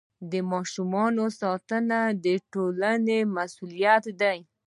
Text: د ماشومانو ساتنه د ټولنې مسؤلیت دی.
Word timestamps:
د 0.31 0.33
ماشومانو 0.51 1.23
ساتنه 1.41 1.99
د 2.23 2.25
ټولنې 2.53 3.19
مسؤلیت 3.35 4.05
دی. 4.21 4.37